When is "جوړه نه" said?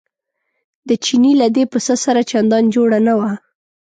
2.75-3.13